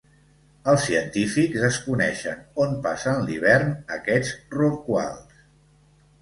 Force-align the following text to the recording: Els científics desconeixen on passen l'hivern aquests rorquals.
Els 0.71 0.85
científics 0.85 1.65
desconeixen 1.65 2.41
on 2.65 2.73
passen 2.87 3.21
l'hivern 3.27 3.71
aquests 3.99 4.33
rorquals. 4.57 5.39